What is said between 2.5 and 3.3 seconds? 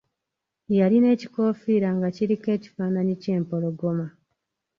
ekifaananyi